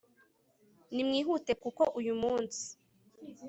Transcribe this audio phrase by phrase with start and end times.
[0.93, 2.63] nimwihute kuko uyu munsi